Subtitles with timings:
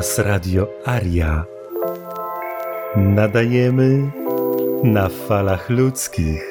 [0.00, 1.44] Hałas Radio Aria.
[2.96, 4.10] Nadajemy
[4.84, 6.44] na falach ludzkich,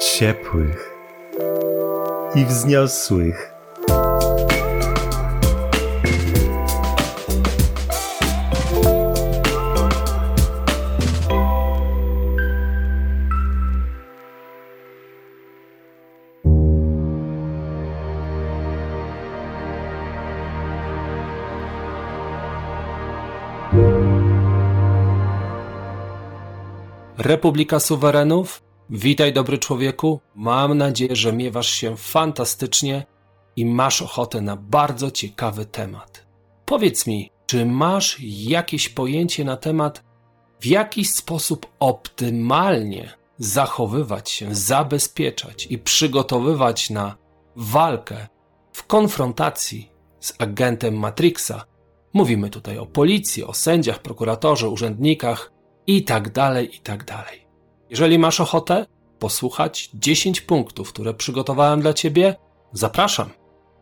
[0.00, 0.94] ciepłych
[2.34, 3.57] i wzniosłych.
[27.28, 30.20] Republika Suwerenów, witaj dobry człowieku.
[30.34, 33.06] Mam nadzieję, że miewasz się fantastycznie
[33.56, 36.26] i masz ochotę na bardzo ciekawy temat.
[36.64, 40.04] Powiedz mi, czy masz jakieś pojęcie na temat,
[40.60, 47.16] w jaki sposób optymalnie zachowywać się, zabezpieczać i przygotowywać na
[47.56, 48.26] walkę
[48.72, 51.64] w konfrontacji z agentem Matrixa?
[52.12, 55.57] Mówimy tutaj o policji, o sędziach, prokuratorze, urzędnikach
[55.88, 57.46] i tak dalej, i tak dalej.
[57.90, 58.86] Jeżeli masz ochotę
[59.18, 62.36] posłuchać 10 punktów, które przygotowałem dla ciebie,
[62.72, 63.30] zapraszam.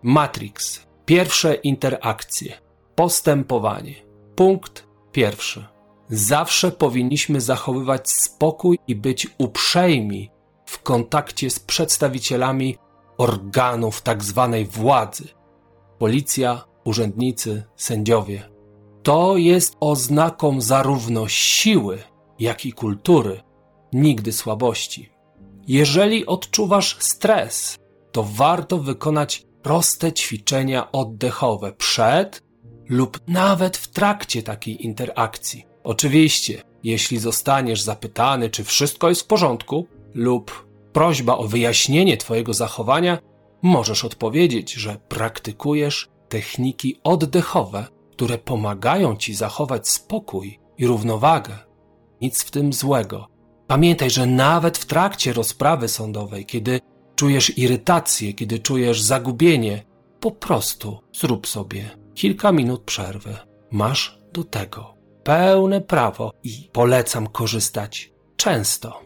[0.03, 0.87] Matrix.
[1.05, 2.53] Pierwsze interakcje.
[2.95, 3.95] Postępowanie.
[4.37, 5.65] Punkt pierwszy.
[6.09, 10.31] Zawsze powinniśmy zachowywać spokój i być uprzejmi
[10.67, 12.79] w kontakcie z przedstawicielami
[13.19, 15.29] organów tak zwanej władzy.
[15.99, 18.56] Policja, urzędnicy, sędziowie.
[19.07, 22.03] To jest oznaką zarówno siły,
[22.39, 23.41] jak i kultury,
[23.93, 25.11] nigdy słabości.
[25.69, 27.79] Jeżeli odczuwasz stres,
[28.13, 32.43] to warto wykonać proste ćwiczenia oddechowe przed
[32.89, 35.65] lub nawet w trakcie takiej interakcji.
[35.85, 43.19] Oczywiście, jeśli zostaniesz zapytany, czy wszystko jest w porządku, lub prośba o wyjaśnienie Twojego zachowania,
[43.63, 51.59] możesz odpowiedzieć, że praktykujesz techniki oddechowe które pomagają ci zachować spokój i równowagę.
[52.21, 53.27] Nic w tym złego.
[53.67, 56.81] Pamiętaj, że nawet w trakcie rozprawy sądowej, kiedy
[57.15, 59.85] czujesz irytację, kiedy czujesz zagubienie,
[60.21, 63.37] po prostu zrób sobie kilka minut przerwy.
[63.71, 64.95] Masz do tego
[65.25, 69.01] pełne prawo i polecam korzystać często.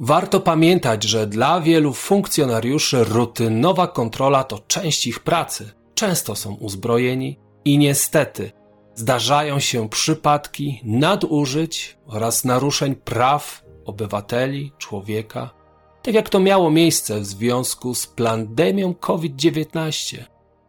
[0.00, 5.72] Warto pamiętać, że dla wielu funkcjonariuszy rutynowa kontrola to część ich pracy.
[5.94, 8.52] Często są uzbrojeni, i niestety
[8.94, 15.50] zdarzają się przypadki nadużyć oraz naruszeń praw obywateli, człowieka,
[16.02, 20.24] tak jak to miało miejsce w związku z pandemią COVID-19.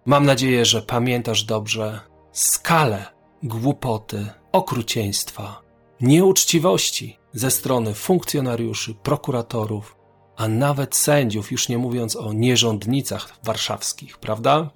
[0.06, 2.00] Mam nadzieję, że pamiętasz dobrze
[2.32, 3.06] skalę
[3.44, 5.62] głupoty, okrucieństwa,
[6.02, 9.96] nieuczciwości ze strony funkcjonariuszy, prokuratorów,
[10.38, 14.70] a nawet sędziów, już nie mówiąc o nierządnicach warszawskich, prawda?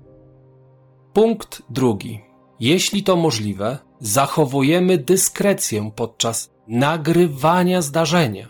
[1.14, 2.22] Punkt drugi.
[2.60, 8.48] Jeśli to możliwe, zachowujemy dyskrecję podczas nagrywania zdarzenia,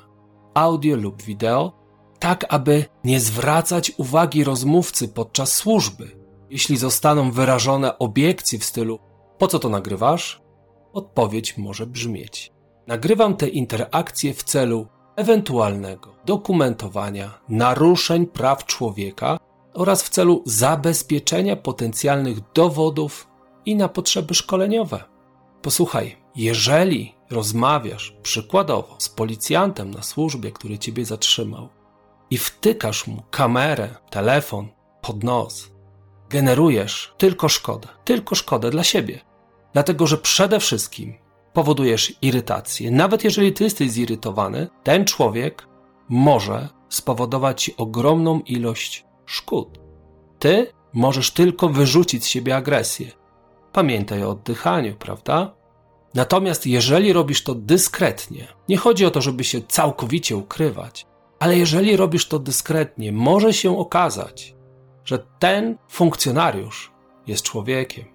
[0.54, 1.72] audio lub wideo,
[2.20, 6.20] tak aby nie zwracać uwagi rozmówcy podczas służby.
[6.50, 9.00] Jeśli zostaną wyrażone obiekcje w stylu:
[9.38, 10.42] Po co to nagrywasz?
[10.94, 12.52] Odpowiedź może brzmieć:
[12.88, 19.38] Nagrywam te interakcje w celu ewentualnego dokumentowania naruszeń praw człowieka
[19.74, 23.28] oraz w celu zabezpieczenia potencjalnych dowodów
[23.66, 25.04] i na potrzeby szkoleniowe.
[25.62, 31.70] Posłuchaj, jeżeli rozmawiasz przykładowo z policjantem na służbie, który ciebie zatrzymał
[32.30, 34.68] i wtykasz mu kamerę, telefon
[35.02, 35.72] pod nos,
[36.30, 39.20] generujesz tylko szkodę, tylko szkodę dla siebie.
[39.74, 41.14] Dlatego, że przede wszystkim
[41.54, 42.92] powodujesz irytację.
[42.92, 45.68] Nawet jeżeli ty jesteś zirytowany, ten człowiek
[46.10, 49.80] może spowodować ci ogromną ilość szkód.
[50.40, 53.12] Ty możesz tylko wyrzucić z siebie agresję.
[53.72, 55.56] Pamiętaj o oddychaniu, prawda?
[56.14, 61.06] Natomiast jeżeli robisz to dyskretnie, nie chodzi o to, żeby się całkowicie ukrywać,
[61.40, 64.56] ale jeżeli robisz to dyskretnie, może się okazać,
[65.06, 66.92] że ten funkcjonariusz
[67.28, 68.06] jest człowiekiem,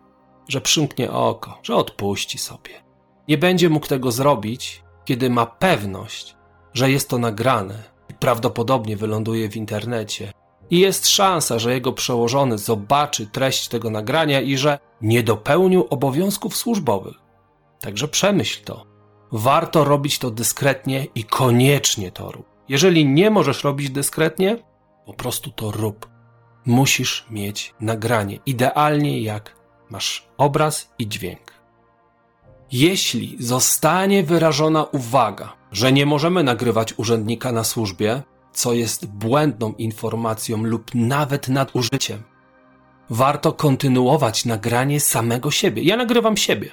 [0.48, 2.84] że przymknie oko, że odpuści sobie.
[3.28, 6.36] Nie będzie mógł tego zrobić, kiedy ma pewność,
[6.72, 10.32] że jest to nagrane i prawdopodobnie wyląduje w internecie
[10.70, 16.56] i jest szansa, że jego przełożony zobaczy treść tego nagrania i że nie dopełnił obowiązków
[16.56, 17.16] służbowych.
[17.80, 18.86] Także przemyśl to.
[19.32, 22.46] Warto robić to dyskretnie i koniecznie to rób.
[22.68, 24.58] Jeżeli nie możesz robić dyskretnie,
[25.06, 26.08] po prostu to rób.
[26.66, 29.56] Musisz mieć nagranie, idealnie jak
[29.90, 31.52] masz obraz i dźwięk.
[32.72, 38.22] Jeśli zostanie wyrażona uwaga, że nie możemy nagrywać urzędnika na służbie,
[38.54, 42.22] co jest błędną informacją lub nawet nadużyciem.
[43.10, 45.82] warto kontynuować nagranie samego siebie.
[45.82, 46.70] Ja nagrywam siebie.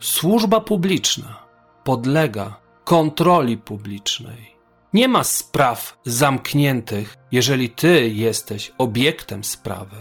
[0.00, 1.42] Służba publiczna
[1.84, 4.52] podlega kontroli publicznej.
[4.92, 9.96] Nie ma spraw zamkniętych, jeżeli ty jesteś obiektem sprawy.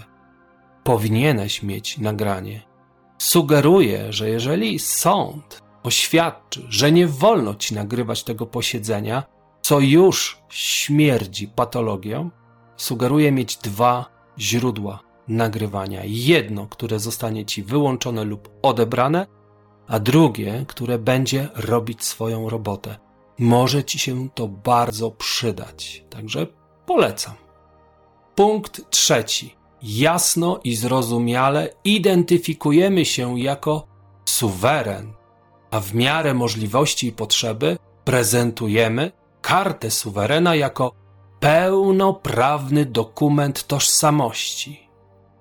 [0.84, 2.62] Powinieneś mieć nagranie.
[3.18, 9.24] Sugeruję, że jeżeli sąd oświadczy, że nie wolno ci nagrywać tego posiedzenia,
[9.62, 12.30] co już śmierdzi patologią,
[12.78, 14.06] sugeruję mieć dwa
[14.40, 16.02] źródła nagrywania.
[16.06, 19.28] Jedno, które zostanie ci wyłączone lub odebrane,
[19.88, 22.98] a drugie, które będzie robić swoją robotę.
[23.40, 26.48] Może ci się to bardzo przydać, także
[26.86, 27.34] polecam.
[28.36, 29.56] Punkt trzeci.
[29.84, 33.88] Jasno i zrozumiale identyfikujemy się jako
[34.26, 35.14] suweren,
[35.72, 39.12] a w miarę możliwości i potrzeby prezentujemy
[39.42, 40.92] kartę suwerena jako
[41.40, 44.90] pełnoprawny dokument tożsamości.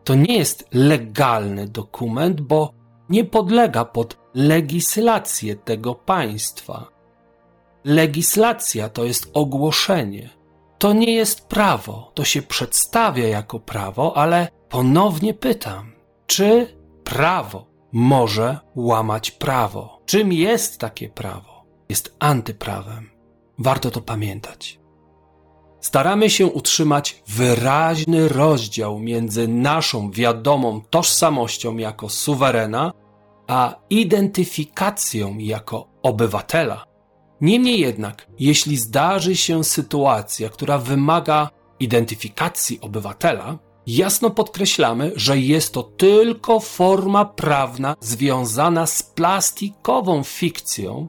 [0.04, 2.72] To nie jest legalny dokument, bo
[3.08, 6.86] nie podlega pod legislację tego państwa.
[7.84, 10.30] Legislacja to jest ogłoszenie.
[10.78, 15.92] To nie jest prawo, to się przedstawia jako prawo, ale ponownie pytam,
[16.26, 20.00] czy prawo może łamać prawo?
[20.06, 21.64] Czym jest takie prawo?
[21.88, 23.09] Jest antyprawem.
[23.60, 24.80] Warto to pamiętać.
[25.80, 32.92] Staramy się utrzymać wyraźny rozdział między naszą wiadomą tożsamością jako suwerena,
[33.46, 36.84] a identyfikacją jako obywatela.
[37.40, 45.82] Niemniej jednak, jeśli zdarzy się sytuacja, która wymaga identyfikacji obywatela, jasno podkreślamy, że jest to
[45.82, 51.08] tylko forma prawna związana z plastikową fikcją,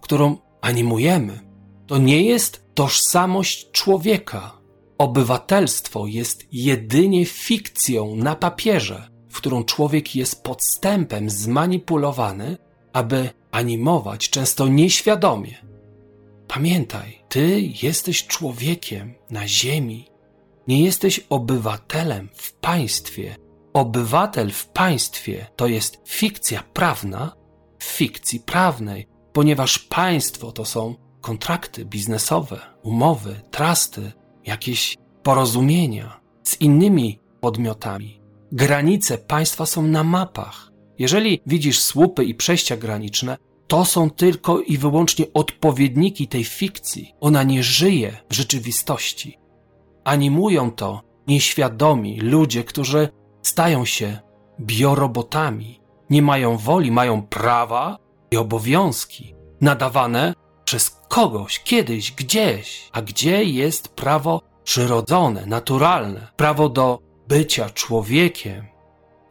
[0.00, 1.53] którą animujemy.
[1.86, 4.58] To nie jest tożsamość człowieka.
[4.98, 12.56] Obywatelstwo jest jedynie fikcją na papierze, w którą człowiek jest podstępem zmanipulowany,
[12.92, 15.54] aby animować często nieświadomie.
[16.48, 20.08] Pamiętaj, ty jesteś człowiekiem na ziemi.
[20.68, 23.36] Nie jesteś obywatelem w państwie.
[23.72, 27.36] Obywatel w państwie to jest fikcja prawna
[27.78, 34.12] w fikcji prawnej, ponieważ państwo to są kontrakty biznesowe, umowy, trusty,
[34.44, 38.20] jakieś porozumienia z innymi podmiotami.
[38.52, 40.70] Granice państwa są na mapach.
[40.98, 43.36] Jeżeli widzisz słupy i przejścia graniczne,
[43.66, 47.14] to są tylko i wyłącznie odpowiedniki tej fikcji.
[47.20, 49.38] Ona nie żyje w rzeczywistości.
[50.04, 53.08] Animują to nieświadomi ludzie, którzy
[53.42, 54.18] stają się
[54.60, 55.80] biorobotami.
[56.10, 57.98] Nie mają woli, mają prawa
[58.30, 60.33] i obowiązki nadawane
[60.74, 62.88] przez kogoś, kiedyś, gdzieś.
[62.92, 66.98] A gdzie jest prawo przyrodzone, naturalne, prawo do
[67.28, 68.66] bycia człowiekiem,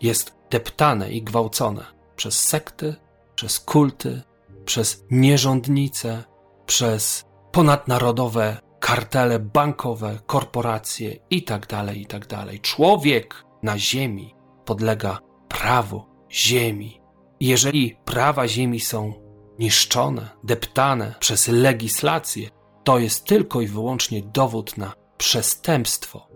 [0.01, 1.85] jest deptane i gwałcone
[2.15, 2.95] przez sekty,
[3.35, 4.21] przez kulty,
[4.65, 6.23] przez nierządnice,
[6.65, 12.27] przez ponadnarodowe kartele bankowe, korporacje itd., tak itd.
[12.27, 14.35] Tak Człowiek na ziemi
[14.65, 17.01] podlega prawu ziemi.
[17.39, 19.22] Jeżeli prawa ziemi są
[19.63, 22.49] niszczone, deptane przez legislację,
[22.83, 26.27] to jest tylko i wyłącznie dowód na przestępstwo.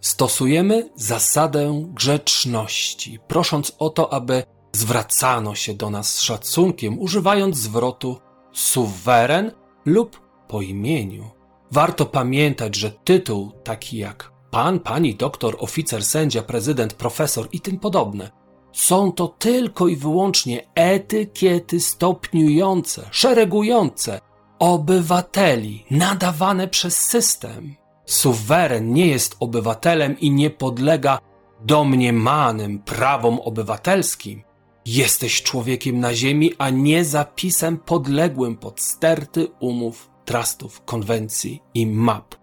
[0.00, 8.20] Stosujemy zasadę grzeczności, prosząc o to, aby zwracano się do nas z szacunkiem, używając zwrotu
[8.52, 9.52] suweren
[9.84, 11.30] lub po imieniu.
[11.70, 17.78] Warto pamiętać, że tytuł taki jak pan, pani, doktor, oficer, sędzia, prezydent, profesor i tym
[17.78, 18.37] podobne
[18.72, 24.20] są to tylko i wyłącznie etykiety stopniujące, szeregujące
[24.58, 27.74] obywateli nadawane przez system.
[28.06, 31.18] Suweren nie jest obywatelem i nie podlega
[31.60, 34.42] domniemanym prawom obywatelskim.
[34.86, 42.34] Jesteś człowiekiem na ziemi, a nie zapisem podległym pod sterty umów, trustów, konwencji i map,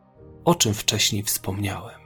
[0.46, 2.00] o czym wcześniej wspomniałem.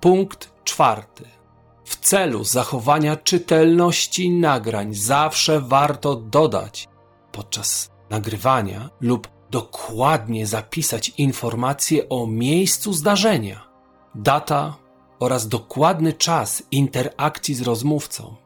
[0.00, 1.41] Punkt czwarty.
[1.84, 6.88] W celu zachowania czytelności nagrań zawsze warto dodać
[7.32, 13.68] podczas nagrywania lub dokładnie zapisać informacje o miejscu zdarzenia,
[14.14, 14.76] data
[15.20, 18.36] oraz dokładny czas interakcji z rozmówcą.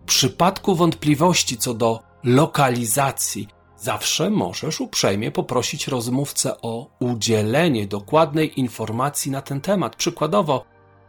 [0.00, 9.30] W przypadku wątpliwości co do lokalizacji, zawsze możesz uprzejmie poprosić rozmówcę o udzielenie dokładnej informacji
[9.30, 9.96] na ten temat.
[9.96, 10.64] Przykładowo,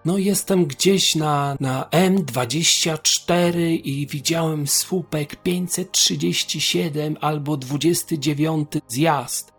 [0.07, 9.53] no jestem gdzieś na, na M24 i widziałem słupek 537 albo 29 zjazd.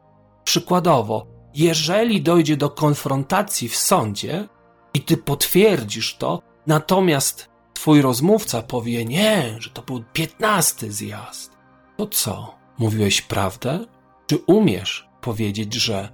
[0.45, 4.49] Przykładowo, jeżeli dojdzie do konfrontacji w sądzie,
[4.95, 11.52] i ty potwierdzisz to, natomiast twój rozmówca powie nie, że to był piętnasty zjazd,
[11.97, 12.55] to co?
[12.78, 13.87] Mówiłeś prawdę?
[14.26, 16.09] Czy umiesz powiedzieć, że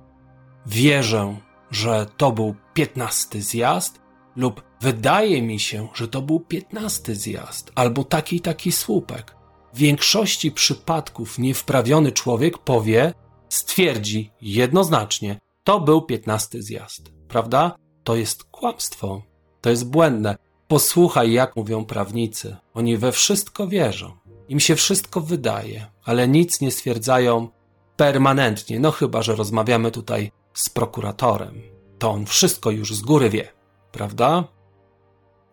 [0.67, 1.37] wierzę,
[1.71, 4.04] że to był piętnasty zjazd,
[4.37, 9.37] lub wydaje mi się, że to był piętnasty zjazd, albo taki taki słupek?
[9.75, 13.15] W większości przypadków niewprawiony człowiek powie,
[13.49, 17.77] stwierdzi jednoznacznie, to był piętnasty zjazd, prawda?
[18.05, 19.23] To jest kłamstwo,
[19.61, 20.37] to jest błędne.
[20.69, 22.57] Posłuchaj, jak mówią prawnicy.
[22.75, 24.17] Oni we wszystko wierzą.
[24.49, 27.49] Im się wszystko wydaje, ale nic nie stwierdzają
[27.97, 31.63] permanentnie, no chyba, że rozmawiamy tutaj z prokuratorem.
[31.99, 33.49] To on wszystko już z góry wie,
[33.95, 34.45] prawda?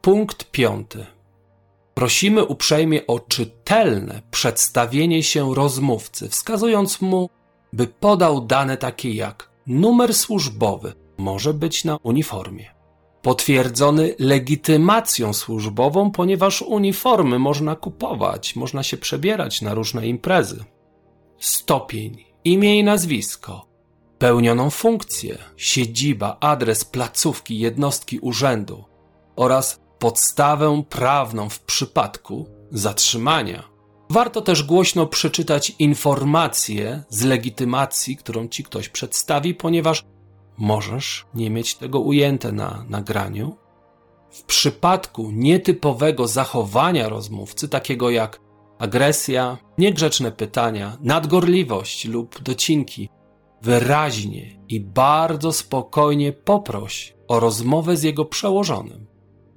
[0.02, 1.06] Punkt piąty.
[1.94, 7.30] Prosimy uprzejmie o czytelne przedstawienie się rozmówcy, wskazując mu,
[7.74, 12.66] by podał dane takie jak numer służbowy, może być na uniformie,
[13.22, 20.64] potwierdzony legitymacją służbową, ponieważ uniformy można kupować, można się przebierać na różne imprezy.
[21.40, 23.71] Stopień, imię i nazwisko,
[24.22, 28.84] pełnioną funkcję, siedziba, adres placówki jednostki urzędu
[29.36, 33.64] oraz podstawę prawną w przypadku zatrzymania.
[34.10, 40.06] Warto też głośno przeczytać informację z legitymacji, którą ci ktoś przedstawi, ponieważ
[40.58, 43.58] możesz nie mieć tego ujęte na nagraniu.
[44.32, 48.40] W przypadku nietypowego zachowania rozmówcy, takiego jak
[48.80, 53.10] agresja, niegrzeczne pytania, nadgorliwość lub docinki,
[53.62, 59.06] wyraźnie i bardzo spokojnie poproś o rozmowę z jego przełożonym.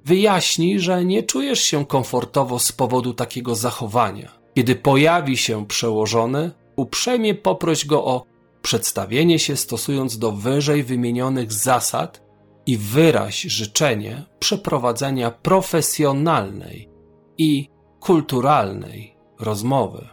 [0.05, 4.31] Wyjaśnij, że nie czujesz się komfortowo z powodu takiego zachowania.
[4.55, 8.25] Kiedy pojawi się przełożony, uprzejmie poproś go o
[8.61, 12.21] przedstawienie się stosując do wyżej wymienionych zasad
[12.65, 16.89] i wyraź życzenie przeprowadzenia profesjonalnej
[17.37, 17.69] i
[17.99, 20.07] kulturalnej rozmowy.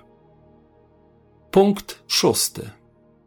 [1.51, 2.71] Punkt szósty.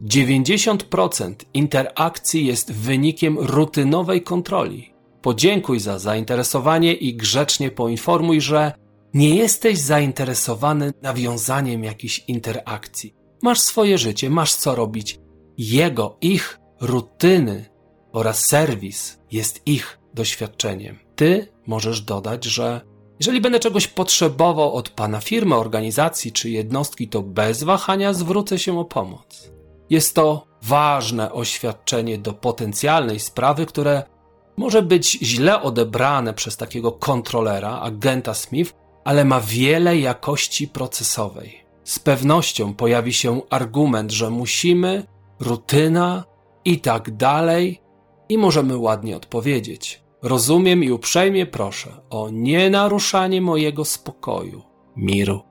[0.01, 4.93] 90% interakcji jest wynikiem rutynowej kontroli.
[5.21, 8.71] Podziękuj za zainteresowanie i grzecznie poinformuj, że
[9.13, 13.15] nie jesteś zainteresowany nawiązaniem jakiejś interakcji.
[13.41, 15.19] Masz swoje życie, masz co robić.
[15.57, 17.65] Jego, ich rutyny
[18.11, 20.99] oraz serwis jest ich doświadczeniem.
[21.15, 22.81] Ty możesz dodać, że
[23.19, 28.79] jeżeli będę czegoś potrzebował od pana firmy, organizacji czy jednostki, to bez wahania zwrócę się
[28.79, 29.54] o pomoc.
[29.89, 34.03] Jest to ważne oświadczenie do potencjalnej sprawy, które
[34.57, 38.73] może być źle odebrane przez takiego kontrolera, agenta Smith,
[39.03, 41.65] ale ma wiele jakości procesowej.
[41.83, 45.03] Z pewnością pojawi się argument, że musimy,
[45.39, 46.23] rutyna
[46.65, 47.81] i tak dalej,
[48.29, 50.03] i możemy ładnie odpowiedzieć.
[50.21, 54.61] Rozumiem i uprzejmie proszę o nienaruszanie mojego spokoju,
[54.95, 55.41] miru,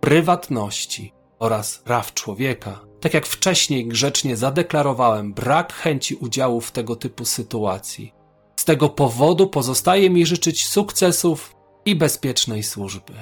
[0.00, 2.85] prywatności oraz praw człowieka.
[3.00, 8.12] Tak jak wcześniej grzecznie zadeklarowałem brak chęci udziału w tego typu sytuacji.
[8.56, 13.12] Z tego powodu pozostaje mi życzyć sukcesów i bezpiecznej służby.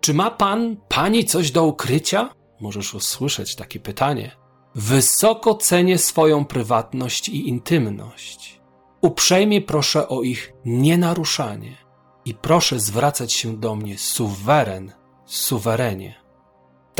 [0.00, 2.30] Czy ma pan, pani coś do ukrycia?
[2.60, 4.36] Możesz usłyszeć takie pytanie.
[4.74, 8.60] Wysoko cenię swoją prywatność i intymność.
[9.00, 11.76] Uprzejmie proszę o ich nienaruszanie
[12.24, 14.92] i proszę zwracać się do mnie suweren,
[15.26, 16.19] suwerenie.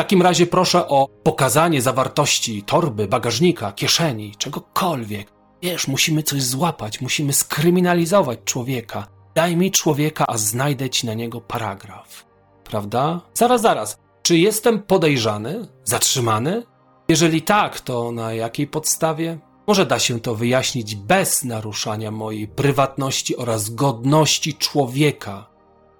[0.00, 5.32] Takim razie proszę o pokazanie zawartości torby, bagażnika, kieszeni, czegokolwiek.
[5.62, 9.06] Wiesz, musimy coś złapać, musimy skryminalizować człowieka.
[9.34, 12.26] Daj mi człowieka, a znajdę ci na niego paragraf.
[12.64, 13.20] Prawda?
[13.34, 13.98] Zaraz, zaraz.
[14.22, 15.68] Czy jestem podejrzany?
[15.84, 16.62] Zatrzymany?
[17.08, 19.38] Jeżeli tak, to na jakiej podstawie?
[19.66, 25.46] Może da się to wyjaśnić bez naruszania mojej prywatności oraz godności człowieka.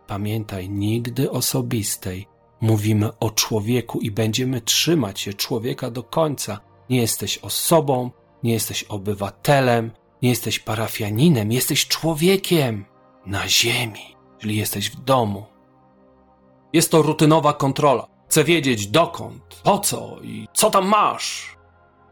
[0.06, 2.29] Pamiętaj, nigdy osobistej.
[2.60, 6.60] Mówimy o człowieku i będziemy trzymać się człowieka do końca.
[6.90, 8.10] Nie jesteś osobą,
[8.42, 9.90] nie jesteś obywatelem,
[10.22, 12.84] nie jesteś parafianinem, jesteś człowiekiem
[13.26, 15.46] na ziemi, czyli jesteś w domu.
[16.72, 18.06] Jest to rutynowa kontrola.
[18.28, 21.56] Chcę wiedzieć dokąd, po co i co tam masz.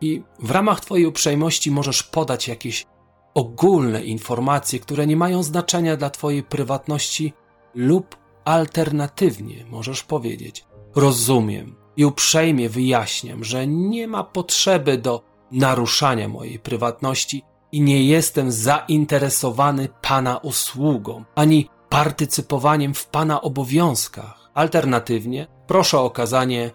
[0.00, 2.87] I w ramach Twojej uprzejmości możesz podać jakieś
[3.35, 7.33] ogólne informacje, które nie mają znaczenia dla Twojej prywatności,
[7.75, 8.17] lub
[8.49, 10.64] alternatywnie możesz powiedzieć:
[10.95, 18.52] Rozumiem i uprzejmie wyjaśniam, że nie ma potrzeby do naruszania mojej prywatności i nie jestem
[18.52, 24.50] zainteresowany Pana usługą ani partycypowaniem w Pana obowiązkach.
[24.55, 26.71] Alternatywnie proszę o okazanie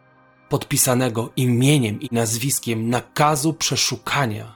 [0.49, 4.55] podpisanego imieniem i nazwiskiem nakazu przeszukania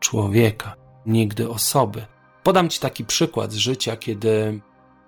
[0.00, 0.74] człowieka,
[1.06, 2.06] nigdy osoby.
[2.42, 4.60] Podam Ci taki przykład z życia, kiedy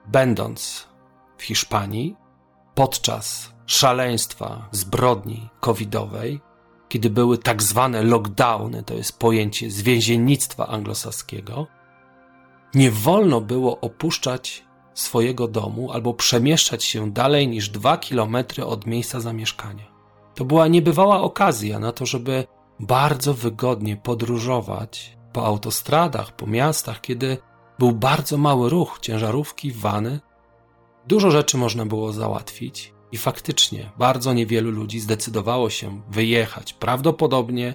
[0.07, 0.89] będąc
[1.37, 2.17] w Hiszpanii,
[2.75, 6.41] podczas szaleństwa, zbrodni covidowej,
[6.88, 11.67] kiedy były tak zwane lockdowny, to jest pojęcie z więziennictwa anglosaskiego,
[12.75, 14.64] nie wolno było opuszczać
[14.95, 19.85] swojego domu albo przemieszczać się dalej niż dwa kilometry od miejsca zamieszkania.
[20.35, 22.45] To była niebywała okazja na to, żeby
[22.81, 27.38] bardzo wygodnie podróżować po autostradach, po miastach, kiedy
[27.79, 30.21] był bardzo mały ruch, ciężarówki, wany.
[31.06, 37.75] Dużo rzeczy można było załatwić i faktycznie bardzo niewielu ludzi zdecydowało się wyjechać, prawdopodobnie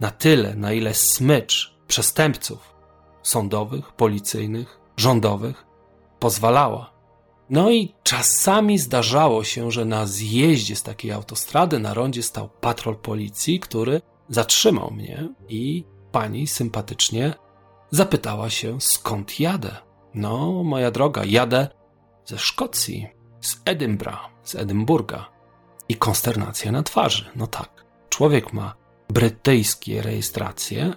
[0.00, 2.74] na tyle, na ile smycz przestępców
[3.22, 5.66] sądowych, policyjnych, rządowych
[6.18, 6.92] pozwalała.
[7.50, 12.96] No i czasami zdarzało się, że na zjeździe z takiej autostrady na rondzie stał patrol
[12.96, 17.34] policji, który zatrzymał mnie i pani sympatycznie
[17.90, 19.76] zapytała się, skąd jadę.
[20.14, 21.68] No, moja droga, jadę
[22.28, 23.06] ze Szkocji,
[23.40, 25.28] z Edynbra, z Edynburga.
[25.88, 27.24] I konsternacja na twarzy.
[27.36, 28.74] No tak, człowiek ma
[29.08, 30.92] brytyjskie rejestracje,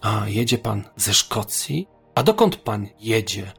[0.00, 1.88] a jedzie pan ze Szkocji?
[2.14, 3.52] A dokąd pan jedzie?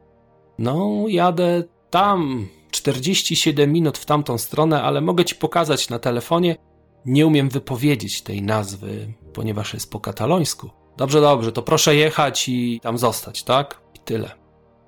[0.58, 6.56] No, jadę tam 47 minut w tamtą stronę, ale mogę ci pokazać na telefonie.
[7.04, 10.70] Nie umiem wypowiedzieć tej nazwy, ponieważ jest po katalońsku.
[10.96, 13.80] Dobrze, dobrze, to proszę jechać i tam zostać, tak?
[13.94, 14.30] I tyle.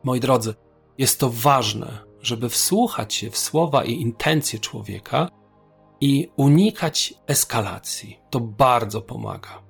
[0.04, 0.54] Moi drodzy,
[0.99, 5.29] jest to ważne, żeby wsłuchać się w słowa i intencje człowieka
[6.01, 8.21] i unikać eskalacji.
[8.31, 9.63] To bardzo pomaga.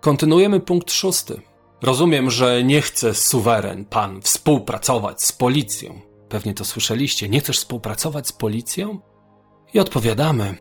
[0.00, 1.40] Kontynuujemy punkt szósty.
[1.82, 6.00] Rozumiem, że nie chce suweren pan współpracować z policją.
[6.28, 7.28] Pewnie to słyszeliście.
[7.28, 9.00] Nie chcesz współpracować z policją?
[9.74, 10.56] I odpowiadamy.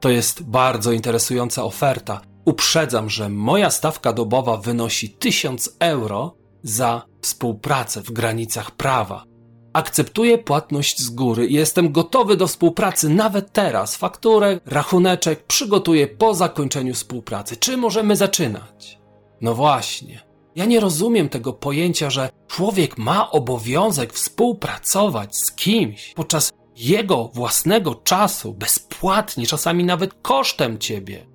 [0.00, 2.20] To jest bardzo interesująca oferta.
[2.44, 6.36] Uprzedzam, że moja stawka dobowa wynosi 1000 euro
[6.68, 9.24] za współpracę w granicach prawa.
[9.72, 13.96] Akceptuję płatność z góry i jestem gotowy do współpracy nawet teraz.
[13.96, 17.56] Fakturę, rachuneczek przygotuję po zakończeniu współpracy.
[17.56, 18.98] Czy możemy zaczynać?
[19.40, 20.22] No właśnie.
[20.54, 27.94] Ja nie rozumiem tego pojęcia, że człowiek ma obowiązek współpracować z kimś podczas jego własnego
[27.94, 31.26] czasu, bezpłatnie, czasami nawet kosztem ciebie.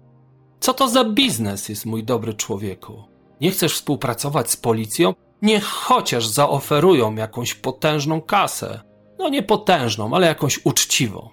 [0.60, 3.11] Co to za biznes jest, mój dobry człowieku?
[3.42, 5.14] Nie chcesz współpracować z policją?
[5.42, 8.82] Niech chociaż zaoferują jakąś potężną kasę.
[9.20, 11.30] No nie potężną, ale jakąś uczciwą.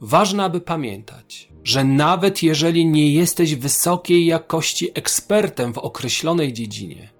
[0.00, 7.10] Ważne, aby pamiętać, że nawet jeżeli nie jesteś wysokiej jakości ekspertem w określonej dziedzinie,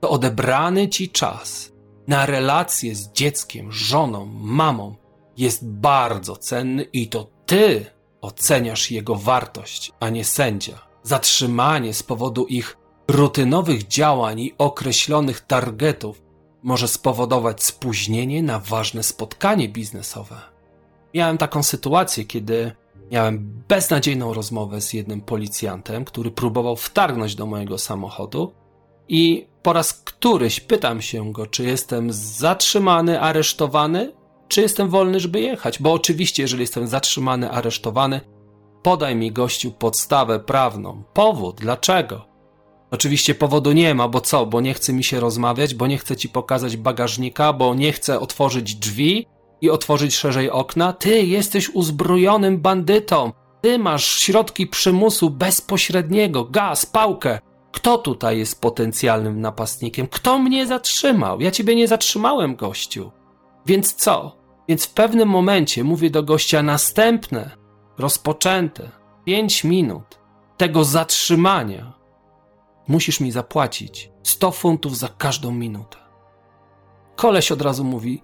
[0.00, 1.72] to odebrany ci czas
[2.08, 4.94] na relacje z dzieckiem, żoną, mamą
[5.36, 7.86] jest bardzo cenny i to ty
[8.20, 10.78] oceniasz jego wartość, a nie sędzia.
[11.02, 12.76] Zatrzymanie z powodu ich
[13.12, 16.22] rutynowych działań i określonych targetów
[16.62, 20.36] może spowodować spóźnienie na ważne spotkanie biznesowe.
[21.14, 22.72] Miałem taką sytuację, kiedy
[23.10, 28.52] miałem beznadziejną rozmowę z jednym policjantem, który próbował wtargnąć do mojego samochodu
[29.08, 34.12] i po raz któryś pytam się go, czy jestem zatrzymany, aresztowany,
[34.48, 35.78] czy jestem wolny, żeby jechać.
[35.78, 38.20] Bo oczywiście, jeżeli jestem zatrzymany, aresztowany,
[38.82, 41.02] podaj mi gościu podstawę prawną.
[41.12, 42.31] Powód, dlaczego?
[42.92, 44.46] Oczywiście powodu nie ma, bo co?
[44.46, 48.20] Bo nie chce mi się rozmawiać, bo nie chce ci pokazać bagażnika, bo nie chce
[48.20, 49.26] otworzyć drzwi
[49.60, 50.92] i otworzyć szerzej okna.
[50.92, 53.32] Ty jesteś uzbrojonym bandytą.
[53.60, 57.38] Ty masz środki przymusu bezpośredniego, gaz, pałkę.
[57.72, 60.06] Kto tutaj jest potencjalnym napastnikiem?
[60.06, 61.40] Kto mnie zatrzymał?
[61.40, 63.10] Ja ciebie nie zatrzymałem, gościu.
[63.66, 64.36] Więc co?
[64.68, 67.50] Więc w pewnym momencie mówię do gościa następne,
[67.98, 68.90] rozpoczęte,
[69.24, 70.18] pięć minut
[70.56, 72.01] tego zatrzymania
[72.88, 75.98] musisz mi zapłacić 100 funtów za każdą minutę.
[77.16, 78.22] Koleś od razu mówi: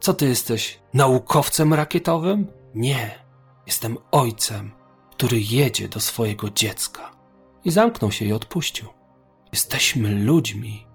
[0.00, 2.46] Co ty jesteś, naukowcem rakietowym?
[2.74, 3.26] Nie,
[3.66, 4.72] jestem ojcem,
[5.10, 7.10] który jedzie do swojego dziecka.
[7.64, 8.88] I zamknął się i odpuścił.
[9.52, 10.86] Jesteśmy ludźmi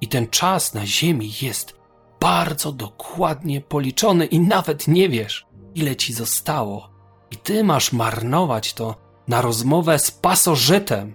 [0.00, 1.76] i ten czas na Ziemi jest
[2.20, 6.90] bardzo dokładnie policzony i nawet nie wiesz, ile ci zostało.
[7.30, 8.94] I ty masz marnować to
[9.28, 11.14] na rozmowę z pasożytem,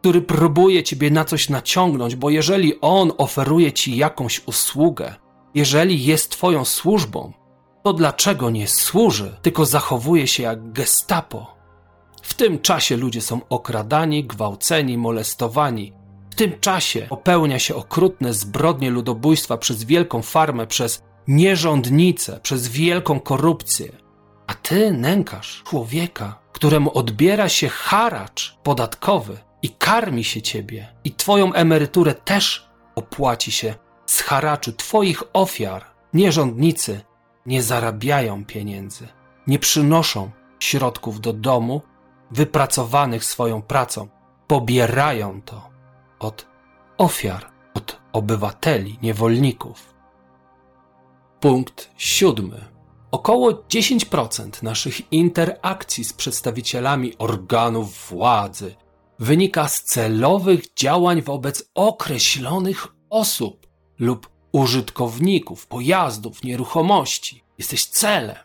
[0.00, 5.14] który próbuje ciebie na coś naciągnąć, bo jeżeli on oferuje ci jakąś usługę,
[5.54, 7.32] jeżeli jest twoją służbą,
[7.84, 11.54] to dlaczego nie służy, tylko zachowuje się jak gestapo?
[12.22, 15.92] W tym czasie ludzie są okradani, gwałceni, molestowani.
[16.30, 23.20] W tym czasie popełnia się okrutne zbrodnie ludobójstwa przez wielką farmę, przez nierządnicę, przez wielką
[23.20, 23.92] korupcję.
[24.46, 31.52] A ty nękasz człowieka, któremu odbiera się haracz podatkowy i karmi się ciebie, i twoją
[31.52, 33.74] emeryturę też opłaci się
[34.06, 37.00] z haraczu Twoich ofiar nierządnicy
[37.46, 39.08] nie zarabiają pieniędzy,
[39.46, 41.82] nie przynoszą środków do domu
[42.30, 44.08] wypracowanych swoją pracą.
[44.46, 45.70] Pobierają to
[46.18, 46.46] od
[46.98, 49.94] ofiar, od obywateli, niewolników.
[51.40, 52.64] Punkt siódmy.
[53.10, 58.74] Około 10% naszych interakcji z przedstawicielami organów władzy
[59.20, 63.66] wynika z celowych działań wobec określonych osób
[63.98, 67.44] lub użytkowników, pojazdów, nieruchomości.
[67.58, 68.36] Jesteś celem.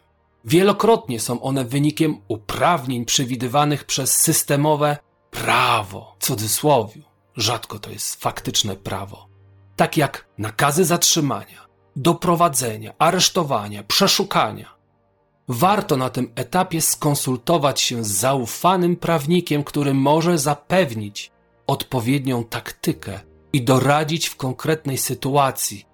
[0.45, 4.97] Wielokrotnie są one wynikiem uprawnień przewidywanych przez systemowe
[5.31, 7.01] prawo, w cudzysłowiu.
[7.37, 9.27] Rzadko to jest faktyczne prawo.
[9.75, 14.74] Tak jak nakazy zatrzymania, doprowadzenia, aresztowania, przeszukania.
[15.47, 21.31] Warto na tym etapie skonsultować się z zaufanym prawnikiem, który może zapewnić
[21.67, 23.19] odpowiednią taktykę
[23.53, 25.85] i doradzić w konkretnej sytuacji.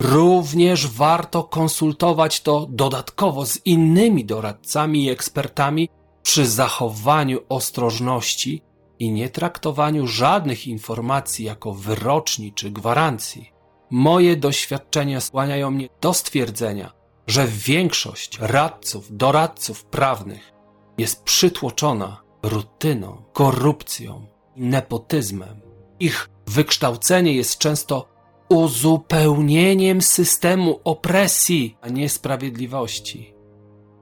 [0.00, 5.88] Również warto konsultować to dodatkowo z innymi doradcami i ekspertami
[6.22, 8.62] przy zachowaniu ostrożności
[8.98, 13.52] i nie traktowaniu żadnych informacji jako wyroczni czy gwarancji.
[13.90, 16.92] Moje doświadczenia skłaniają mnie do stwierdzenia,
[17.30, 20.52] że większość radców, doradców prawnych
[20.98, 25.60] jest przytłoczona rutyną, korupcją nepotyzmem.
[26.00, 28.08] Ich wykształcenie jest często
[28.48, 33.34] uzupełnieniem systemu opresji, a nie sprawiedliwości.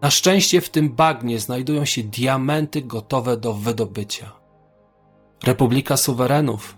[0.02, 4.32] Na szczęście w tym bagnie znajdują się diamenty gotowe do wydobycia.
[5.44, 6.76] Republika Suwerenów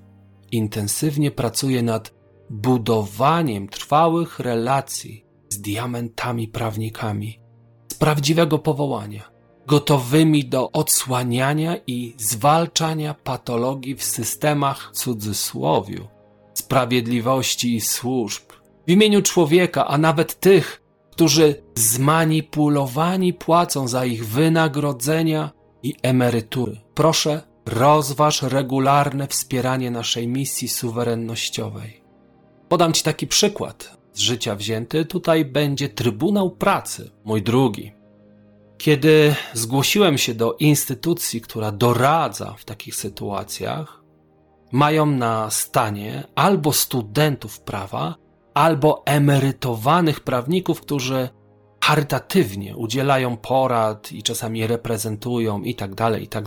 [0.52, 2.14] intensywnie pracuje nad
[2.50, 7.40] budowaniem trwałych relacji z diamentami prawnikami,
[7.92, 9.30] z prawdziwego powołania,
[9.66, 16.08] gotowymi do odsłaniania i zwalczania patologii w systemach cudzysłowiu,
[16.54, 18.42] sprawiedliwości i służb,
[18.86, 25.50] w imieniu człowieka, a nawet tych, którzy zmanipulowani płacą za ich wynagrodzenia
[25.82, 26.80] i emerytury.
[26.94, 32.02] Proszę, rozważ regularne wspieranie naszej misji suwerennościowej.
[32.68, 35.04] Podam Ci taki przykład życia wzięty.
[35.04, 37.92] Tutaj będzie Trybunał Pracy, mój drugi.
[38.78, 44.02] Kiedy zgłosiłem się do instytucji, która doradza w takich sytuacjach,
[44.72, 48.14] mają na stanie albo studentów prawa,
[48.54, 51.28] albo emerytowanych prawników, którzy
[51.85, 56.44] charytatywnie udzielają porad i czasami reprezentują i tak dalej, i tak.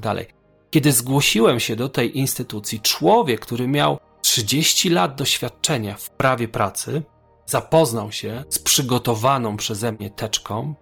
[0.70, 7.04] Kiedy zgłosiłem się do tej instytucji, człowiek, który miał 30 lat doświadczenia w prawie pracy,
[7.46, 10.74] zapoznał się z przygotowaną przeze mnie teczką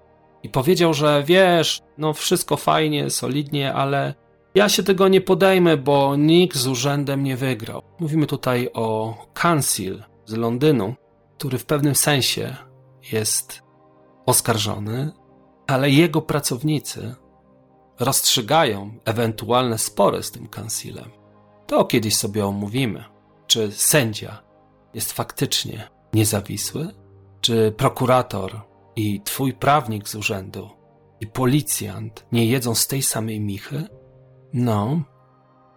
[0.44, 4.14] i powiedział, że wiesz, no wszystko fajnie, solidnie, ale
[4.56, 7.82] ja się tego nie podejmę, bo nikt z urzędem nie wygrał.
[8.00, 10.96] Mówimy tutaj o Council z Londynu,
[11.38, 12.56] który w pewnym sensie
[13.12, 13.62] jest
[14.26, 15.12] oskarżony,
[15.68, 17.16] ale jego pracownicy
[18.00, 21.12] rozstrzygają ewentualne spory z tym Councilem.
[21.68, 23.04] To kiedyś sobie omówimy,
[23.48, 24.44] czy sędzia
[24.94, 26.88] jest faktycznie niezawisły,
[27.42, 28.62] czy prokurator
[28.96, 30.70] i twój prawnik z urzędu
[31.20, 33.88] i policjant nie jedzą z tej samej michy?
[34.54, 35.02] No.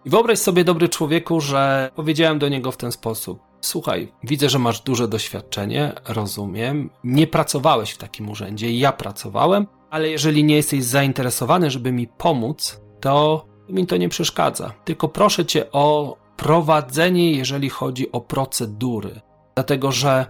[0.05, 4.59] I wyobraź sobie, dobry człowieku, że powiedziałem do niego w ten sposób: Słuchaj, widzę, że
[4.59, 6.89] masz duże doświadczenie, rozumiem.
[7.03, 12.81] Nie pracowałeś w takim urzędzie, ja pracowałem, ale jeżeli nie jesteś zainteresowany, żeby mi pomóc,
[12.99, 14.73] to mi to nie przeszkadza.
[14.83, 19.21] Tylko proszę cię o prowadzenie, jeżeli chodzi o procedury.
[19.55, 20.25] Dlatego, że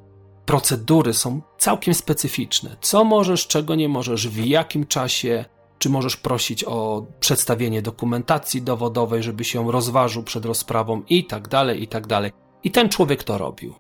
[0.46, 2.76] procedury są całkiem specyficzne.
[2.82, 5.46] Co możesz, czego nie możesz, w jakim czasie,
[5.78, 11.84] czy możesz prosić o przedstawienie dokumentacji dowodowej, żeby się rozważył przed rozprawą i tak dalej,
[11.84, 12.32] i tak dalej.
[12.64, 13.74] I ten człowiek to robił.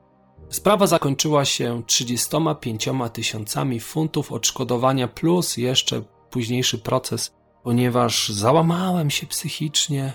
[0.49, 10.13] Sprawa zakończyła się 35 tysiącami funtów odszkodowania plus jeszcze późniejszy proces, ponieważ załamałem się psychicznie,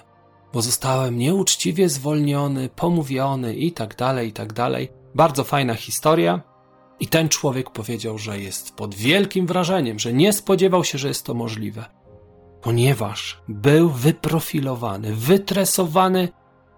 [0.52, 4.99] bo zostałem nieuczciwie zwolniony, pomówiony i tak dalej, i tak dalej.
[5.14, 6.40] Bardzo fajna historia.
[7.00, 11.26] I ten człowiek powiedział, że jest pod wielkim wrażeniem, że nie spodziewał się, że jest
[11.26, 11.84] to możliwe,
[12.62, 16.28] ponieważ był wyprofilowany, wytresowany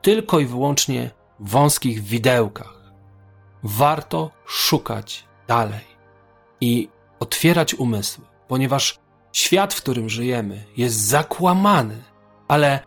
[0.02, 2.92] tylko i wyłącznie w wąskich widełkach.
[3.62, 5.84] Warto szukać dalej
[6.60, 6.88] i
[7.20, 8.98] otwierać umysły, ponieważ
[9.32, 12.02] świat, w którym żyjemy, jest zakłamany,
[12.48, 12.80] ale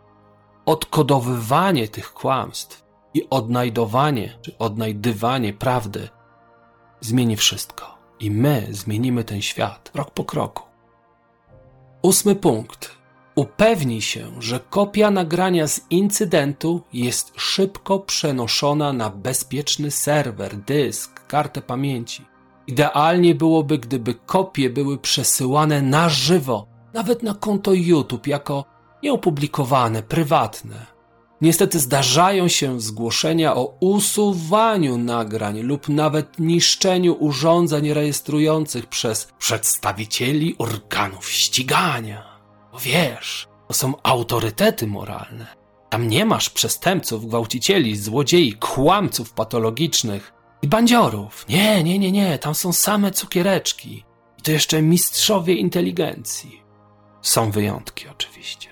[0.65, 2.84] odkodowywanie tych kłamstw
[3.15, 6.09] i odnajdowanie czy odnajdywanie prawdy
[7.01, 7.97] zmieni wszystko.
[8.19, 10.63] I my zmienimy ten świat krok po kroku.
[12.01, 12.91] Ósmy punkt.
[13.35, 21.61] Upewnij się, że kopia nagrania z incydentu jest szybko przenoszona na bezpieczny serwer, dysk, kartę
[21.61, 22.25] pamięci.
[22.67, 28.65] Idealnie byłoby, gdyby kopie były przesyłane na żywo, nawet na konto YouTube, jako
[29.03, 30.94] nieopublikowane, prywatne.
[31.41, 41.29] Niestety zdarzają się zgłoszenia o usuwaniu nagrań lub nawet niszczeniu urządzeń rejestrujących przez przedstawicieli organów
[41.29, 42.39] ścigania.
[42.71, 45.47] Bo wiesz, to są autorytety moralne.
[45.89, 51.45] Tam nie masz przestępców, gwałcicieli, złodziei, kłamców patologicznych i bandziorów.
[51.49, 54.03] Nie, nie, nie, nie, tam są same cukiereczki.
[54.37, 56.61] I to jeszcze mistrzowie inteligencji.
[57.21, 58.69] Są wyjątki oczywiście.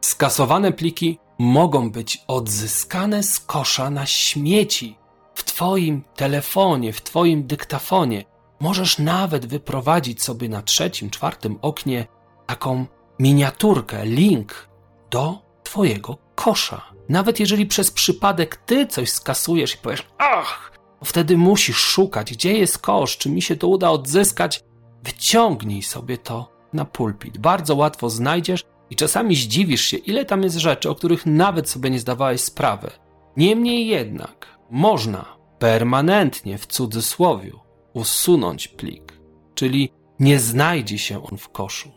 [0.00, 4.98] Skasowane pliki mogą być odzyskane z kosza na śmieci
[5.34, 8.24] w Twoim telefonie, w Twoim dyktafonie.
[8.60, 12.06] Możesz nawet wyprowadzić sobie na trzecim, czwartym oknie
[12.46, 12.86] taką
[13.18, 14.68] miniaturkę, link
[15.10, 16.82] do Twojego kosza.
[17.08, 20.72] Nawet jeżeli przez przypadek Ty coś skasujesz i powiesz, ach,
[21.04, 24.64] wtedy musisz szukać, gdzie jest kosz, czy mi się to uda odzyskać.
[25.02, 27.38] Wyciągnij sobie to na pulpit.
[27.38, 31.90] Bardzo łatwo znajdziesz i czasami zdziwisz się, ile tam jest rzeczy, o których nawet sobie
[31.90, 32.90] nie zdawałeś sprawy.
[33.36, 37.60] Niemniej jednak można permanentnie w cudzysłowiu
[37.94, 39.20] usunąć plik,
[39.54, 41.90] czyli nie znajdzie się on w koszu.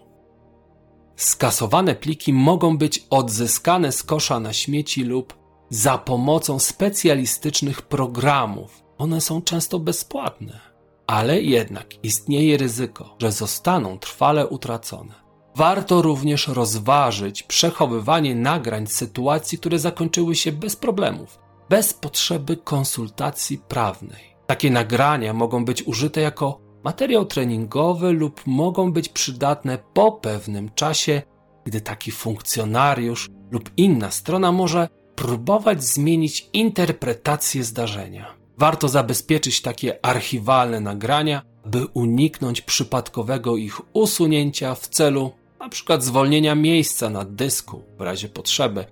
[1.15, 5.33] Skasowane pliki mogą być odzyskane z kosza na śmieci lub
[5.69, 8.83] za pomocą specjalistycznych programów.
[8.97, 10.59] One są często bezpłatne,
[11.07, 15.24] ale jednak istnieje ryzyko, że zostaną trwale utracone.
[15.55, 21.39] Warto również rozważyć przechowywanie nagrań sytuacji, które zakończyły się bez problemów,
[21.69, 24.35] bez potrzeby konsultacji prawnej.
[24.47, 31.21] Takie nagrania mogą być użyte jako materiał treningowy lub mogą być przydatne po pewnym czasie,
[31.65, 38.35] gdy taki funkcjonariusz lub inna strona może próbować zmienić interpretację zdarzenia.
[38.57, 45.31] Warto zabezpieczyć takie archiwalne nagrania, by uniknąć przypadkowego ich usunięcia w celu
[45.69, 48.85] przykład zwolnienia miejsca na dysku w razie potrzeby.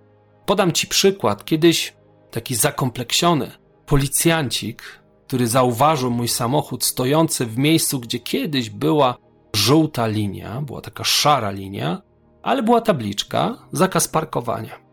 [0.46, 1.46] Podam Ci przykład.
[1.46, 1.94] Kiedyś
[2.32, 3.52] taki zakompleksiony
[3.86, 4.84] policjancik,
[5.28, 9.18] który zauważył mój samochód stojący w miejscu, gdzie kiedyś była
[9.56, 12.02] żółta linia, była taka szara linia,
[12.44, 14.84] ale była tabliczka zakaz parkowania.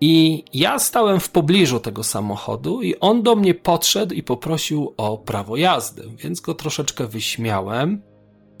[0.00, 5.18] I ja stałem w pobliżu tego samochodu, i on do mnie podszedł i poprosił o
[5.18, 8.02] prawo jazdy, więc go troszeczkę wyśmiałem.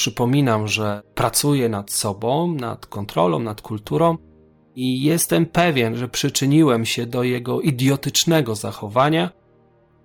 [0.04, 4.16] Przypominam, że pracuję nad sobą, nad kontrolą, nad kulturą
[4.74, 9.30] i jestem pewien, że przyczyniłem się do jego idiotycznego zachowania,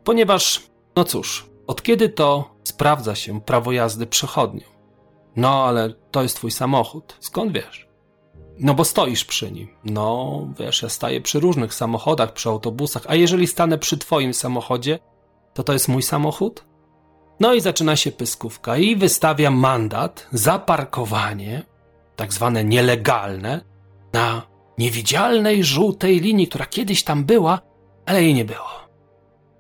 [0.04, 0.64] ponieważ,
[0.96, 4.66] no cóż, od kiedy to sprawdza się prawo jazdy przechodnią?
[5.36, 7.18] No, ale to jest twój samochód.
[7.20, 7.88] Skąd wiesz?
[8.60, 9.68] No bo stoisz przy nim.
[9.84, 15.00] No, wiesz, ja staję przy różnych samochodach, przy autobusach, a jeżeli stanę przy twoim samochodzie,
[15.54, 16.66] to to jest mój samochód?
[17.39, 21.63] No i zaczyna się pyskówka i wystawia mandat za parkowanie,
[22.15, 23.62] tak zwane nielegalne,
[24.13, 24.41] na
[24.78, 27.60] niewidzialnej żółtej linii, która kiedyś tam była,
[28.06, 28.89] ale jej nie było.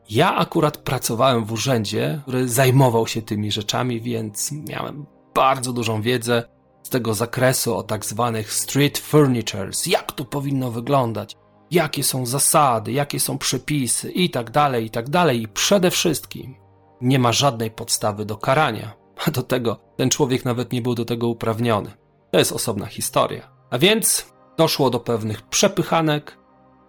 [0.09, 6.43] Ja akurat pracowałem w urzędzie, który zajmował się tymi rzeczami, więc miałem bardzo dużą wiedzę
[6.83, 11.35] z tego zakresu o tak zwanych street furnitures, jak to powinno wyglądać,
[11.71, 15.41] jakie są zasady, jakie są przepisy i tak dalej, i tak dalej.
[15.41, 16.55] I przede wszystkim
[17.01, 18.93] nie ma żadnej podstawy do karania.
[19.27, 21.91] A do tego ten człowiek nawet nie był do tego uprawniony.
[22.31, 23.51] To jest osobna historia.
[23.69, 26.37] A więc doszło do pewnych przepychanek,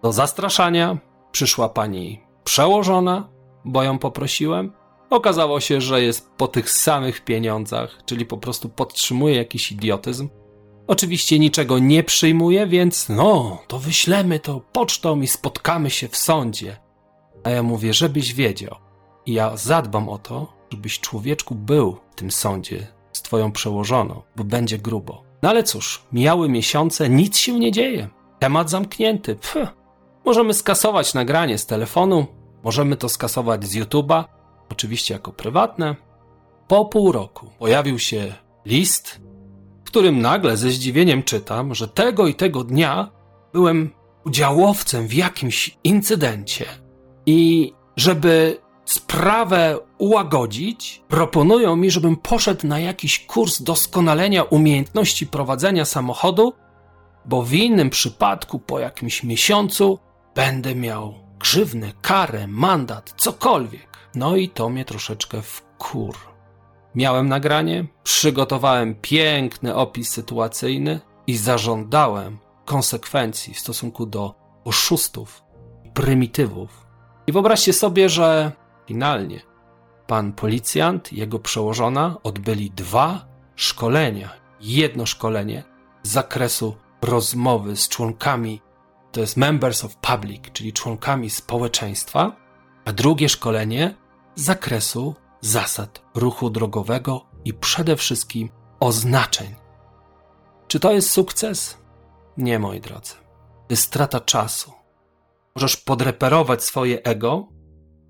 [0.03, 0.97] do zastraszania.
[1.31, 3.29] Przyszła pani przełożona,
[3.65, 4.73] bo ją poprosiłem.
[5.09, 10.29] Okazało się, że jest po tych samych pieniądzach, czyli po prostu podtrzymuje jakiś idiotyzm.
[10.87, 16.77] Oczywiście niczego nie przyjmuje, więc no, to wyślemy to pocztą i spotkamy się w sądzie.
[17.43, 18.75] A ja mówię, żebyś wiedział,
[19.25, 24.43] i ja zadbam o to, żebyś człowieczku był w tym sądzie z twoją przełożoną, bo
[24.43, 25.23] będzie grubo.
[25.41, 28.09] No ale cóż, mijały miesiące, nic się nie dzieje.
[28.39, 29.35] Temat zamknięty.
[29.35, 29.73] Pff.
[30.25, 32.25] Możemy skasować nagranie z telefonu,
[32.63, 34.23] możemy to skasować z YouTube'a,
[34.69, 35.95] oczywiście jako prywatne.
[36.67, 38.33] Po pół roku pojawił się
[38.65, 39.21] list,
[39.83, 43.11] w którym nagle ze zdziwieniem czytam, że tego i tego dnia
[43.53, 43.89] byłem
[44.25, 46.65] udziałowcem w jakimś incydencie
[47.25, 56.53] i żeby sprawę ułagodzić, proponują mi, żebym poszedł na jakiś kurs doskonalenia umiejętności prowadzenia samochodu,
[57.25, 59.99] bo w innym przypadku po jakimś miesiącu
[60.35, 63.87] będę miał grzywnę, karę, mandat, cokolwiek.
[64.15, 66.15] No i to mnie troszeczkę wkur.
[66.95, 75.43] Miałem nagranie, przygotowałem piękny opis sytuacyjny, i zażądałem konsekwencji w stosunku do oszustów,
[75.93, 76.87] prymitywów.
[77.27, 78.51] I wyobraźcie sobie, że
[78.91, 79.39] finalnie
[80.07, 83.25] pan policjant jego przełożona odbyli dwa
[83.55, 84.29] szkolenia.
[84.61, 85.63] Jedno szkolenie
[86.03, 88.61] z zakresu rozmowy z członkami,
[89.11, 92.35] to jest members of public, czyli członkami społeczeństwa,
[92.85, 93.95] a drugie szkolenie
[94.35, 98.49] z zakresu zasad ruchu drogowego i przede wszystkim
[98.79, 99.55] oznaczeń.
[100.67, 101.77] Czy to jest sukces?
[102.37, 103.13] Nie, moi drodzy.
[103.67, 104.71] To jest strata czasu.
[105.55, 107.47] Możesz podreperować swoje ego,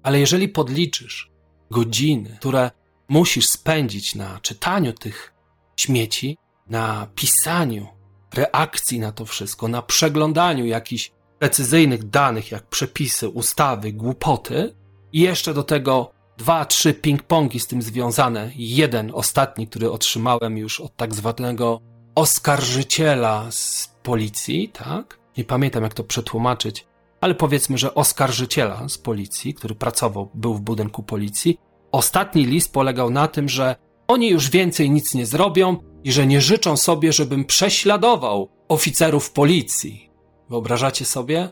[0.03, 1.31] ale jeżeli podliczysz
[1.71, 2.71] godziny, które
[3.07, 5.33] musisz spędzić na czytaniu tych
[5.77, 6.37] śmieci,
[6.69, 7.87] na pisaniu
[8.33, 14.75] reakcji na to wszystko, na przeglądaniu jakichś precyzyjnych danych, jak przepisy, ustawy, głupoty,
[15.13, 18.51] i jeszcze do tego dwa, trzy ping-pongi z tym związane.
[18.55, 21.81] Jeden ostatni, który otrzymałem już od tak zwanego
[22.15, 25.19] oskarżyciela z policji, tak?
[25.37, 26.87] Nie pamiętam, jak to przetłumaczyć,
[27.21, 31.57] ale powiedzmy, że oskarżyciela z policji, który pracował, był w budynku policji.
[31.91, 33.75] Ostatni list polegał na tym, że
[34.07, 40.09] oni już więcej nic nie zrobią i że nie życzą sobie, żebym prześladował oficerów policji.
[40.49, 41.49] Wyobrażacie sobie?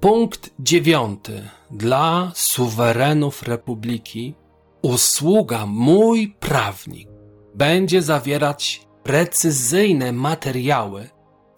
[0.00, 1.48] Punkt dziewiąty.
[1.70, 4.34] Dla suwerenów republiki
[4.82, 7.08] usługa mój prawnik
[7.54, 11.08] będzie zawierać precyzyjne materiały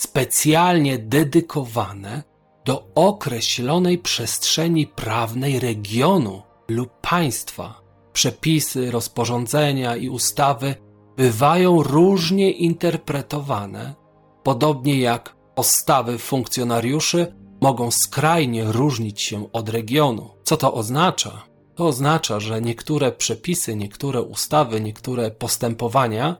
[0.02, 2.22] specjalnie dedykowane
[2.64, 7.80] do określonej przestrzeni prawnej regionu lub państwa.
[8.12, 10.74] Przepisy, rozporządzenia i ustawy
[11.16, 13.94] bywają różnie interpretowane,
[14.42, 20.30] podobnie jak postawy funkcjonariuszy mogą skrajnie różnić się od regionu.
[20.44, 21.42] Co to oznacza?
[21.74, 26.36] To oznacza, że niektóre przepisy, niektóre ustawy, niektóre postępowania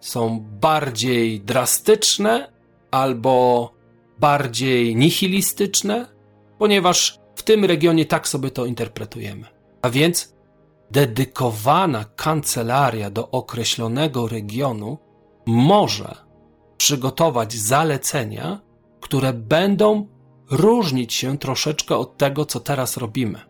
[0.00, 2.55] są bardziej drastyczne
[2.90, 3.72] albo
[4.18, 6.06] bardziej nihilistyczne,
[6.58, 9.46] ponieważ w tym regionie tak sobie to interpretujemy.
[9.82, 10.34] A więc
[10.90, 14.98] dedykowana kancelaria do określonego regionu
[15.46, 16.14] może
[16.76, 18.60] przygotować zalecenia,
[19.00, 20.06] które będą
[20.50, 23.40] różnić się troszeczkę od tego, co teraz robimy.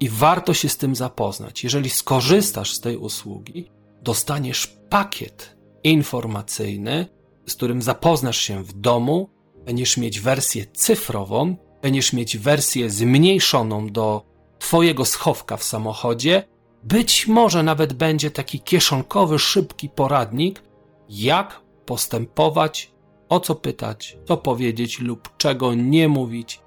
[0.00, 1.64] I warto się z tym zapoznać.
[1.64, 3.70] Jeżeli skorzystasz z tej usługi,
[4.02, 7.06] dostaniesz pakiet informacyjny,
[7.50, 9.30] z którym zapoznasz się w domu,
[9.66, 14.26] będziesz mieć wersję cyfrową, będziesz mieć wersję zmniejszoną do
[14.58, 16.48] Twojego schowka w samochodzie.
[16.84, 20.62] Być może nawet będzie taki kieszonkowy, szybki poradnik,
[21.08, 22.92] jak postępować
[23.28, 26.60] o co pytać, co powiedzieć lub czego nie mówić,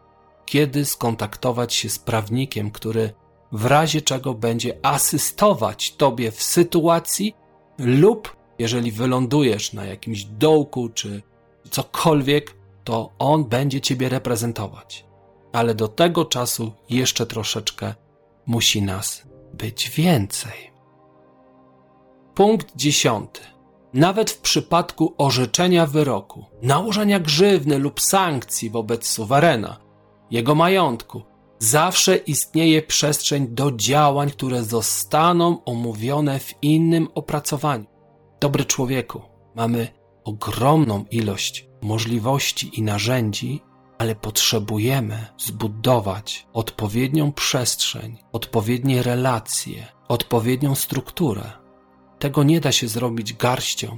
[0.46, 3.14] kiedy skontaktować się z prawnikiem, który
[3.52, 7.36] w razie czego będzie asystować tobie w sytuacji
[7.78, 11.22] lub jeżeli wylądujesz na jakimś dołku czy
[11.70, 15.06] cokolwiek, to on będzie ciebie reprezentować.
[15.52, 17.94] Ale do tego czasu jeszcze troszeczkę
[18.46, 20.72] musi nas być więcej.
[22.36, 23.54] Punkt dziesiąty
[23.94, 29.78] nawet w przypadku orzeczenia wyroku, nałożenia grzywny lub sankcji wobec suwerena,
[30.32, 31.22] jego majątku,
[31.60, 37.93] zawsze istnieje przestrzeń do działań, które zostaną omówione w innym opracowaniu.
[38.44, 39.22] Dobry człowieku,
[39.56, 39.88] mamy
[40.24, 43.62] ogromną ilość możliwości i narzędzi,
[43.98, 51.52] ale potrzebujemy zbudować odpowiednią przestrzeń, odpowiednie relacje, odpowiednią strukturę
[52.20, 53.98] tego nie da się zrobić garścią,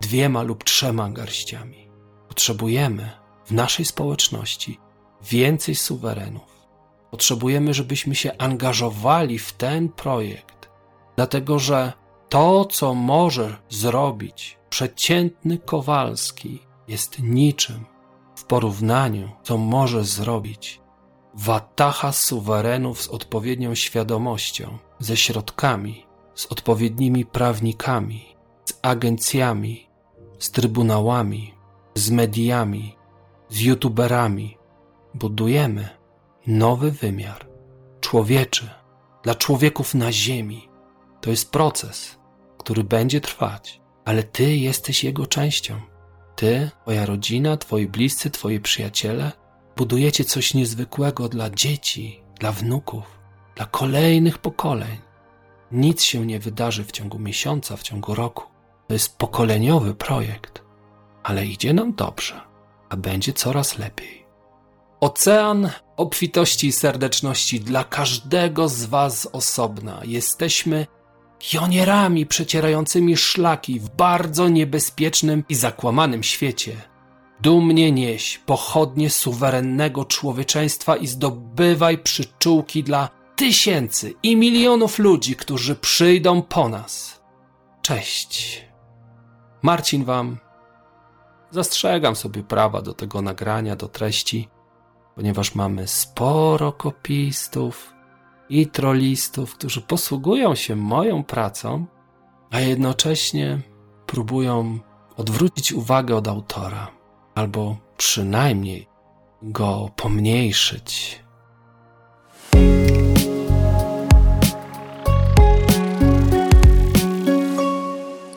[0.00, 1.90] dwiema lub trzema garściami.
[2.28, 3.10] Potrzebujemy
[3.46, 4.78] w naszej społeczności
[5.22, 6.66] więcej suwerenów.
[7.10, 10.70] Potrzebujemy, żebyśmy się angażowali w ten projekt,
[11.16, 11.92] dlatego że
[12.28, 17.84] to, co może zrobić przeciętny Kowalski, jest niczym
[18.36, 20.80] w porównaniu, co może zrobić
[21.34, 29.88] watacha suwerenów z odpowiednią świadomością, ze środkami, z odpowiednimi prawnikami, z agencjami,
[30.38, 31.54] z trybunałami,
[31.94, 32.96] z mediami,
[33.48, 34.58] z youtuberami.
[35.14, 35.88] Budujemy
[36.46, 37.48] nowy wymiar
[38.00, 38.70] człowieczy
[39.22, 40.68] dla człowieków na Ziemi.
[41.20, 42.17] To jest proces,
[42.68, 45.80] który będzie trwać, ale Ty jesteś jego częścią.
[46.36, 49.32] Ty, Twoja rodzina, Twoi bliscy, Twoi przyjaciele
[49.76, 53.04] budujecie coś niezwykłego dla dzieci, dla wnuków,
[53.56, 54.98] dla kolejnych pokoleń.
[55.72, 58.44] Nic się nie wydarzy w ciągu miesiąca, w ciągu roku.
[58.88, 60.62] To jest pokoleniowy projekt,
[61.22, 62.40] ale idzie nam dobrze,
[62.88, 64.26] a będzie coraz lepiej.
[65.00, 70.00] Ocean obfitości i serdeczności dla każdego z Was osobna.
[70.04, 70.86] Jesteśmy
[71.38, 76.76] pionierami przecierającymi szlaki w bardzo niebezpiecznym i zakłamanym świecie.
[77.40, 86.42] Dumnie nieś pochodnie suwerennego człowieczeństwa i zdobywaj przyczółki dla tysięcy i milionów ludzi, którzy przyjdą
[86.42, 87.20] po nas.
[87.82, 88.64] Cześć.
[89.62, 90.38] Marcin Wam.
[91.50, 94.48] Zastrzegam sobie prawa do tego nagrania, do treści,
[95.14, 97.97] ponieważ mamy sporo kopistów
[98.48, 101.86] i trollistów, którzy posługują się moją pracą,
[102.50, 103.60] a jednocześnie
[104.06, 104.78] próbują
[105.16, 106.90] odwrócić uwagę od autora,
[107.34, 108.86] albo przynajmniej
[109.42, 111.20] go pomniejszyć.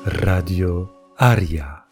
[0.06, 0.88] Radio
[1.18, 1.84] Aria.